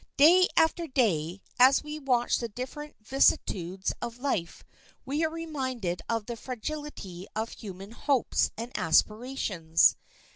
Day 0.17 0.47
after 0.57 0.87
day, 0.87 1.43
as 1.59 1.83
we 1.83 1.99
watch 1.99 2.39
the 2.39 2.49
different 2.49 2.95
vicissitudes 3.03 3.93
of 4.01 4.17
life, 4.17 4.63
we 5.05 5.23
are 5.23 5.29
reminded 5.29 6.01
of 6.09 6.25
the 6.25 6.35
frailty 6.35 7.27
of 7.35 7.51
human 7.51 7.91
hopes 7.91 8.49
and 8.57 8.75
aspirations. 8.75 9.95